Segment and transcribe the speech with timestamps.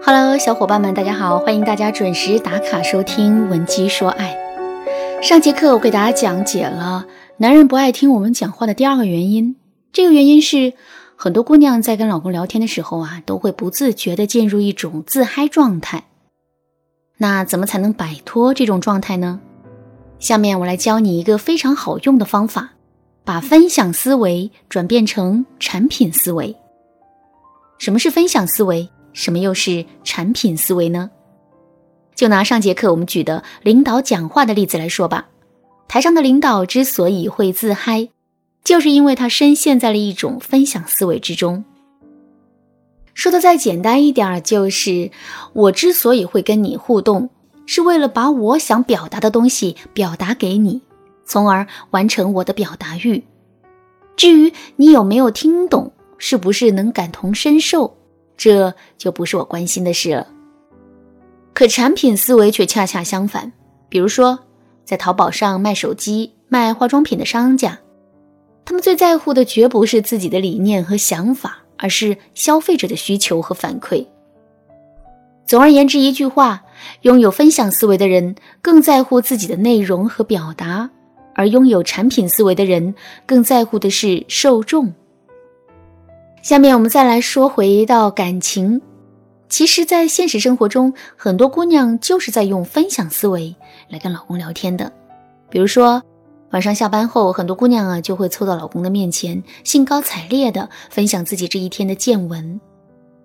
[0.00, 1.38] Hello，小伙伴们，大家好！
[1.40, 4.36] 欢迎大家准时打卡收听《文姬说爱》。
[5.22, 7.04] 上节课我给大家讲解了
[7.38, 9.56] 男人不爱听我们讲话的第二个原因。
[9.92, 10.72] 这个原因是，
[11.16, 16.04] 很多姑娘在跟老公聊天的时候啊，都会不自觉的进入一种自嗨状态。
[17.16, 19.40] 那怎么才能摆脱这种状态呢？
[20.20, 22.70] 下面我来教你一个非常好用的方法，
[23.24, 26.54] 把分享思维转变成产品思维。
[27.78, 28.88] 什么是分享思维？
[29.12, 31.10] 什么又是产品思维呢？
[32.14, 35.28] 就拿上节课我们举的领导讲话的例子来说吧。
[35.86, 38.08] 台上的领导之所以会自嗨，
[38.64, 41.64] 就是因为他深陷在了一种分享思维之中。
[43.14, 45.10] 说的再简单一点儿，就是
[45.52, 47.30] 我之所以会跟你互动，
[47.66, 50.80] 是为了把我想表达的东西表达给你，
[51.24, 53.24] 从而完成我的表达欲。
[54.16, 57.97] 至于你有没有听懂，是不是能感同身受？
[58.38, 60.26] 这就不是我关心的事了。
[61.52, 63.52] 可产品思维却恰恰相反。
[63.90, 64.38] 比如说，
[64.84, 67.78] 在淘宝上卖手机、卖化妆品的商家，
[68.64, 74.06] 他们最在乎的绝不是自己的理念和想法，而是消费者的需求和反馈。
[75.46, 76.62] 总而言之，一句话，
[77.00, 80.88] 拥有分享思维的人更在乎自己的内容和表达，
[81.34, 82.94] 而拥有产品思维的人
[83.26, 84.92] 更在乎的是受众。
[86.48, 88.80] 下面我们再来说回到感情，
[89.50, 93.54] 其实，在现实生活中，很多姑娘就是在用分享思维
[93.90, 94.90] 来跟老公聊天的。
[95.50, 96.02] 比如说，
[96.52, 102.58] 晚上下班后，很多姑娘啊就会凑到老公的面前，兴高采烈的分享自己这一天的见闻。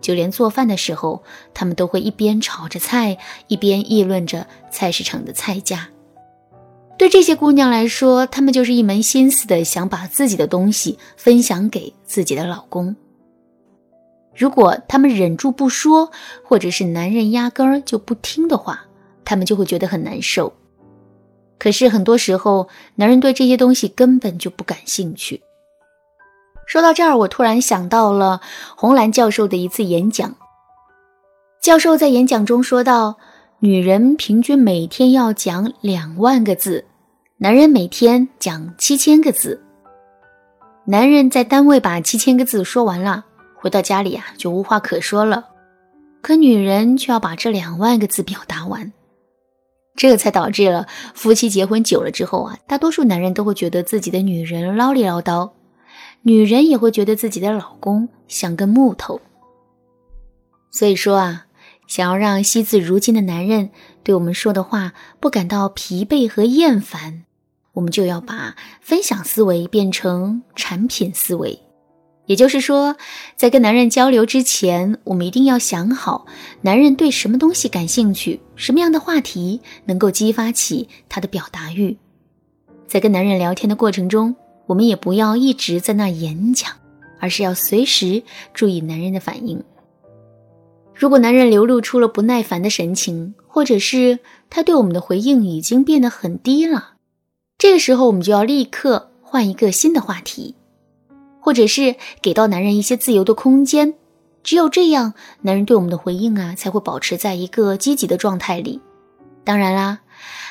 [0.00, 1.20] 就连做饭的时候，
[1.52, 5.88] 她们都会一边炒着菜，一边议论着菜市场的菜价。
[6.96, 12.94] 对这些姑娘来说，她们就是一门心思的想把自己的东西分享给自己的老公。
[14.38, 16.12] 如果他们忍住不说，
[16.44, 18.84] 或者是男人压根儿就不听的话，
[19.24, 20.52] 他们就会觉得很难受。
[21.58, 25.42] 可是很多时候，男人对这些东西根本就不感兴趣。
[26.66, 28.40] 说到这儿，我突然想到了
[28.76, 30.36] 红蓝教授的一次演讲。
[31.60, 33.18] 教授在演讲中说到。
[33.60, 36.84] 女人平均每天要讲两万个字，
[37.38, 39.60] 男人每天讲七千个字。
[40.84, 43.24] 男人在单位把七千个字说完了，
[43.60, 45.48] 回到家里啊就无话可说了。
[46.22, 48.92] 可女人却要把这两万个字表达完，
[49.96, 55.50] 这才导致了夫妻结婚久了之后啊，大多数男人都会觉得自己的女人唠里唠叨，
[56.22, 59.20] 女人也会觉得自己的老公像根木头。
[60.70, 61.44] 所以说啊。
[61.86, 63.70] 想要让惜字如金的男人
[64.02, 67.24] 对我们说的话不感到疲惫和厌烦，
[67.72, 71.58] 我们就要把分享思维变成产品思维。
[72.28, 72.94] 也就是说，
[73.36, 76.26] 在跟男人交流之前，我们一定要想好
[76.60, 81.96] 男人对什么东西感兴趣，什么样的话题能够激发起他的表达欲。
[82.86, 84.36] 在跟男人聊天的过程中，
[84.66, 86.70] 我们也不要一直在那演讲，
[87.18, 88.22] 而是要随时
[88.52, 89.64] 注意男人的反应。
[90.94, 94.18] 如果男人流露出了不耐烦的神情，或者是
[94.50, 96.94] 他对我们的回应已经变得很低了，
[97.56, 100.54] 这个时候我们就要立刻换一个新的话题，
[101.48, 103.94] 或者是给到男人一些自由的空间。
[104.42, 108.78] 只有这样，男人对我们的回应啊才会保持在一个积极的状态里。
[109.44, 110.00] 当然啦，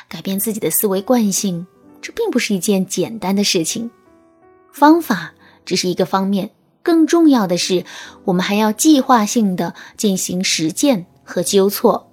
[0.09, 1.68] 改变自己的思维惯性，
[2.02, 3.91] 这并不是一件简单的事情，
[4.72, 6.50] 方法只是一个方面。
[6.81, 7.86] 更重要的是，
[8.25, 12.12] 我们还要计划性的进行实践和纠错。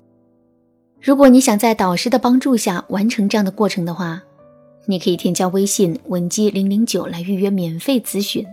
[1.01, 4.21] 如果你想在导师的帮助下完成这样的过程的话，
[4.85, 8.47] 你可以添加微信文姬零零九来预约免费咨询。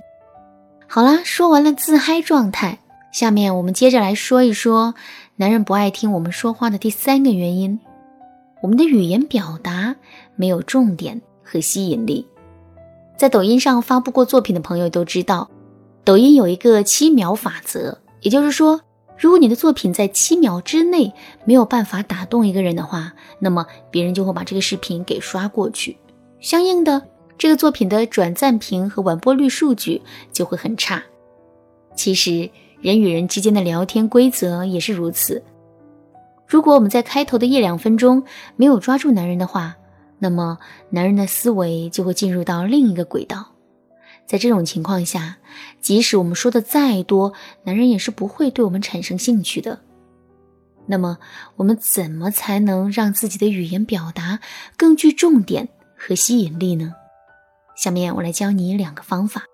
[0.94, 2.80] 好啦，说完了自嗨状态，
[3.14, 4.94] 下面我们接着来说一说
[5.38, 7.80] 男人不爱听我们说话的第三个原因：
[8.62, 9.96] 我们的语言表达
[10.36, 12.28] 没有重点和吸引力。
[13.16, 15.50] 在抖音上发布过作品的朋友都知道。
[16.04, 18.82] 抖音有一个七秒法则，也就是说，
[19.18, 21.14] 如果你的作品在七秒之内
[21.46, 25.96] 没有办法打动一个人的话，那么别人就会把这个视频给刷过去，
[26.42, 27.02] 相应的，
[27.38, 30.02] 这个作品的转赞评和完播率数据
[30.32, 31.02] 就会很差。
[31.96, 32.50] 其实，
[32.80, 35.44] 人与人之间的聊天规则也是如此。
[36.48, 38.24] 如果我们在开头的一两分钟
[38.56, 39.76] 没有抓住男人的话，
[40.20, 40.58] 那么
[40.90, 43.48] 男人的思维就会进入到另一个轨道。
[44.26, 45.38] 在这种情况下，
[45.82, 47.34] 即使我们说的再多，
[47.64, 49.80] 男人也是不会对我们产生兴趣的。
[50.86, 51.18] 那么，
[51.58, 54.40] 我们怎么才能让自己的语言表达
[54.78, 55.68] 更具重点
[55.98, 56.94] 和吸引力呢？
[57.82, 59.46] 下面我来教你两个方法。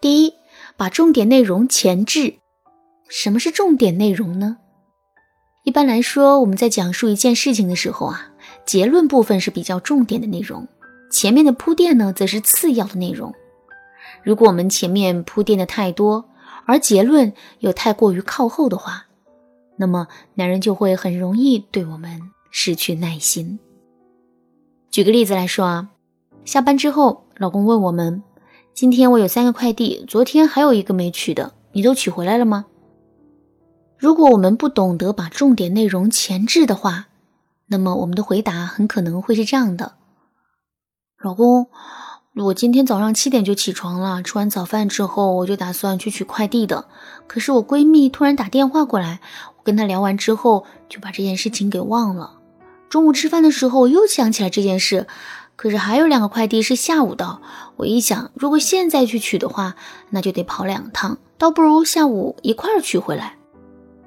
[0.00, 0.32] 第一，
[0.76, 2.36] 把重点内容前置。
[3.08, 4.58] 什么是重点内容呢？
[5.64, 8.30] 一般来说，我们在讲述一件事情的时候啊，
[8.64, 10.68] 结论部分是比较重点的内容，
[11.10, 13.34] 前面的铺垫呢，则是次要的内容。
[14.22, 16.28] 如果我们前面铺垫的太多，
[16.64, 19.06] 而结论又太过于靠后的话，
[19.76, 22.20] 那么男人就会很容易对我们
[22.52, 23.58] 失去耐心。
[24.92, 25.88] 举个例子来说啊，
[26.46, 28.22] 下班之后，老公问我们
[28.72, 32.66] ：“今天我有三个快递，昨天还有一个没取的，你都取回来了吗？”
[33.98, 37.08] 如果我们不懂得把重点内容前置的话，
[37.66, 39.94] 那么我们的回答很可能会是这样的
[41.20, 41.66] ：“老公。”
[42.36, 46.86] 我今天早上七点就起床了，吃完早饭之后，我就打算去取快递的。
[47.26, 49.20] 可是我闺蜜突然打电话过来，
[49.56, 52.38] 我跟她聊完之后，就把这件事情给忘了。
[52.90, 55.06] 中午吃饭的时候，我又想起来这件事，
[55.56, 57.40] 可是还有两个快递是下午到。
[57.76, 59.74] 我一想，如果现在去取的话，
[60.10, 63.36] 那就得跑两趟，倒不如下午一块儿取回来。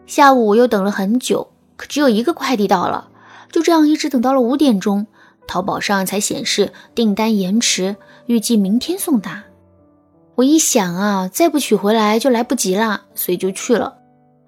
[0.06, 3.10] 下午我又等了很久，可只有一个快递到了，
[3.52, 5.08] 就这样一直等到了五点钟。
[5.48, 7.96] 淘宝上才显示订单延迟，
[8.28, 9.44] 预计明天送达。
[10.36, 13.96] 我一想啊，再不取回来就来不及了，所以就去了。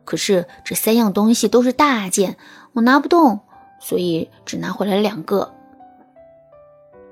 [0.05, 2.37] 可是这三样东西都是大件，
[2.73, 3.39] 我拿不动，
[3.79, 5.53] 所以只拿回来两个。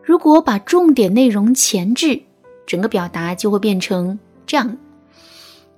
[0.09, 2.23] 如果把重点内容前置，
[2.65, 4.17] 整个表达就会变成
[4.47, 4.75] 这样：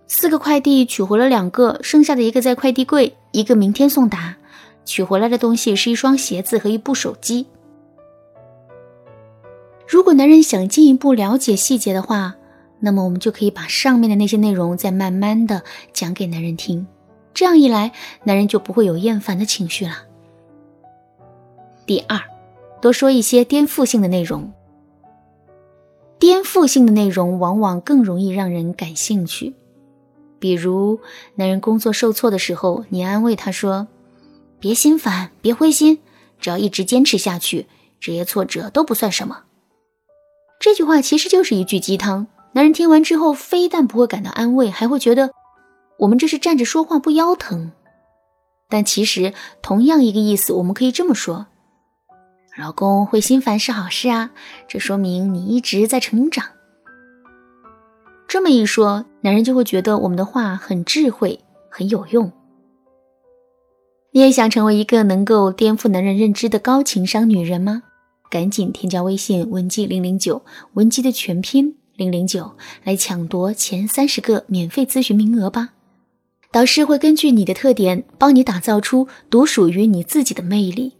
[0.07, 4.37] 四个快递取回了两个，剩下的一个在快递柜，一个明天送达。
[4.85, 7.45] 取回来的东西是一双鞋子和一部手机。
[9.85, 12.35] 如果男人想进一步了解细节的话，
[12.79, 15.61] 那么我们就可以把上面的那些内容再慢慢的
[15.91, 16.87] 讲给男人听，
[17.33, 17.91] 这样一来，
[18.23, 20.05] 男人就不会有厌烦的情绪了。
[21.85, 22.17] 第二，
[22.81, 24.51] 多说一些颠覆性的内容。
[26.19, 29.53] 颠覆性的内容往往更容易让人感兴趣。
[30.39, 30.99] 比如，
[31.35, 33.87] 男人工作受挫的时候，你安慰他说
[34.59, 35.99] ：“别心烦，别灰心，
[36.39, 37.67] 只要一直坚持下去，
[37.99, 39.43] 这些挫折都不算什么。”
[40.59, 45.31] 这句话其实就是一句鸡汤，男人听完之后，非但不会感到安慰，还会觉得
[45.99, 47.71] 我们这是站着说话不腰疼。
[48.67, 51.47] 但其实同样一个意思，我们可以这么说：
[52.57, 54.31] 老公会心烦是好事啊，
[54.67, 56.45] 这说明你一直在成长。
[58.27, 61.39] 这么一说，男人就会觉得我们的话很智慧，
[61.69, 62.31] 很有用。
[64.11, 67.83] 你也想成为一个能够颠覆男人认知的高情商女人吗？
[68.29, 70.41] 赶紧添加微信文姬零零九，
[70.73, 72.51] 文姬的全拼零零九，
[72.83, 75.69] 来抢夺前三十个免费咨询名额吧。
[76.51, 80.93] 导师会根据你的特点，帮你打造出独属于你自己的魅力。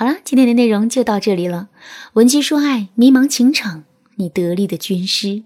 [0.00, 1.68] 好了，今天的内容就到这里了。
[2.14, 5.42] 文姬说爱，迷茫情场，你得力的军师。